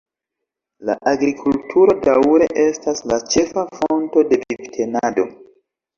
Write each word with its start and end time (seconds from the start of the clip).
La 0.89 0.93
agrikulturo 1.11 1.95
daŭre 2.07 2.47
estas 2.63 3.05
la 3.13 3.19
ĉefa 3.35 3.67
fonto 3.77 4.25
de 4.33 4.41
vivtenado. 4.47 5.27